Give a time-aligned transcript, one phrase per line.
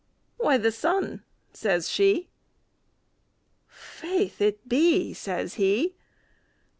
[0.37, 1.23] "Why, the sun!"
[1.53, 2.31] says she.
[3.67, 5.93] "Faith, it be!" says he.